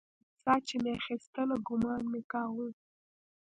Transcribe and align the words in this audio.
ساه 0.43 0.59
چې 0.67 0.75
مې 0.81 0.91
اخيستله 0.99 1.55
ګومان 1.67 2.01
مې 2.11 2.21
کاوه. 2.31 2.67